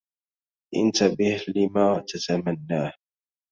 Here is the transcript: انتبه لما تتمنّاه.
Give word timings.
انتبه 0.75 1.45
لما 1.55 2.03
تتمنّاه. 2.07 2.93